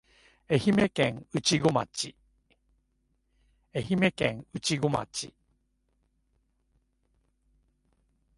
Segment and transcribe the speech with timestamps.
[0.47, 2.15] 愛媛県内子町